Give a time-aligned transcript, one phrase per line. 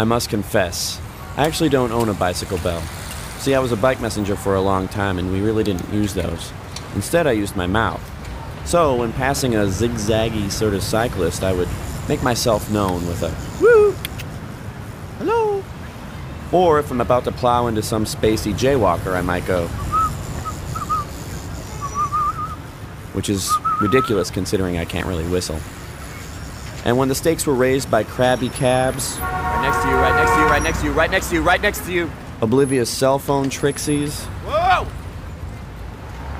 [0.00, 0.98] I must confess,
[1.36, 2.80] I actually don't own a bicycle bell.
[3.40, 6.14] See, I was a bike messenger for a long time and we really didn't use
[6.14, 6.54] those.
[6.94, 8.00] Instead, I used my mouth.
[8.64, 11.68] So, when passing a zigzaggy sort of cyclist, I would
[12.08, 13.92] make myself known with a woo!
[15.18, 15.62] Hello!
[16.50, 19.66] Or if I'm about to plow into some spacey jaywalker, I might go,
[23.12, 25.60] which is ridiculous considering I can't really whistle.
[26.86, 29.18] And when the stakes were raised by crabby cabs,
[29.60, 31.34] Right next to you, right next to you, right next to you, right next to
[31.34, 32.10] you, right next to you.
[32.40, 34.86] oblivious cell phone trixies, Whoa!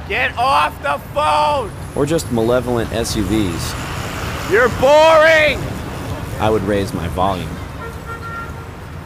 [0.08, 1.70] Get off the phone!
[1.94, 5.58] or just malevolent SUVs, You're boring!
[6.40, 7.50] I would raise my volume.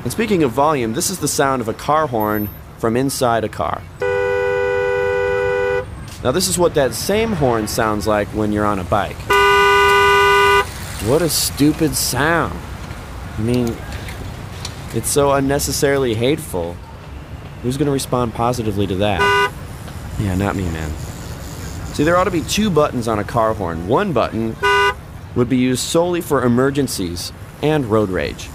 [0.05, 3.49] And speaking of volume, this is the sound of a car horn from inside a
[3.49, 3.83] car.
[6.23, 9.17] Now, this is what that same horn sounds like when you're on a bike.
[11.09, 12.59] What a stupid sound.
[13.37, 13.77] I mean,
[14.95, 16.77] it's so unnecessarily hateful.
[17.63, 19.53] Who's going to respond positively to that?
[20.21, 20.91] Yeah, not me, man.
[21.95, 23.89] See, there ought to be two buttons on a car horn.
[23.89, 24.57] One button
[25.35, 28.49] would be used solely for emergencies and road rage.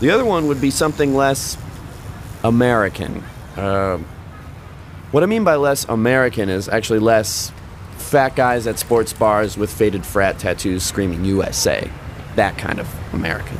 [0.00, 1.56] The other one would be something less
[2.44, 3.22] American.
[3.56, 3.98] Uh,
[5.10, 7.52] what I mean by less American is actually less
[7.96, 11.90] fat guys at sports bars with faded frat tattoos screaming USA.
[12.36, 13.58] That kind of American.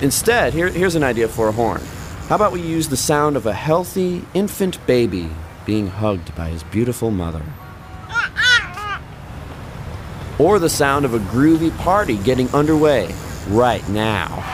[0.00, 1.80] Instead, here, here's an idea for a horn.
[2.28, 5.28] How about we use the sound of a healthy infant baby
[5.66, 7.42] being hugged by his beautiful mother?
[10.38, 13.12] Or the sound of a groovy party getting underway
[13.48, 14.44] right now.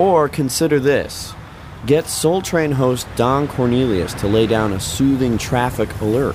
[0.00, 1.32] Or consider this
[1.86, 6.34] get Soul Train host Don Cornelius to lay down a soothing traffic alert.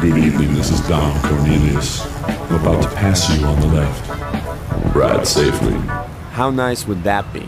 [0.00, 2.00] Good evening, this is Don Cornelius.
[2.24, 4.69] I'm about to pass you on the left.
[4.94, 5.74] Ride safely.
[6.32, 7.46] How nice would that be?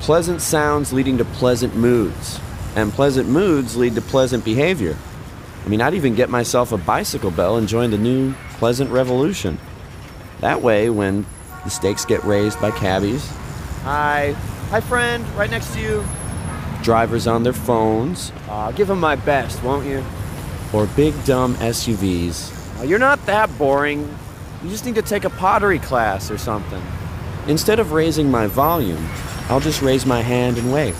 [0.00, 2.40] Pleasant sounds leading to pleasant moods,
[2.74, 4.96] and pleasant moods lead to pleasant behavior.
[5.64, 9.58] I mean, I'd even get myself a bicycle bell and join the new Pleasant Revolution.
[10.40, 11.26] That way, when
[11.64, 13.26] the stakes get raised by cabbies,
[13.82, 14.32] Hi.
[14.70, 15.24] Hi, friend.
[15.36, 16.04] Right next to you.
[16.82, 20.02] drivers on their phones, Aw, give them my best, won't you?
[20.72, 24.16] or big dumb SUVs, Aw, you're not that boring.
[24.66, 26.82] You just need to take a pottery class or something.
[27.46, 29.08] instead of raising my volume,
[29.48, 30.98] I'll just raise my hand and wave.